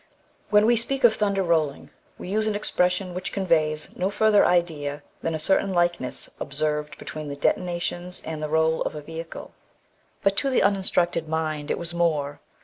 [0.49, 5.03] When we speak of thiinder rolling, we use an expression which conveyi no further idea
[5.21, 9.51] than a certain likeness observed betweemthe detona tions and the roll of a vehicle;
[10.23, 12.39] but to the uninstructed mind it was more.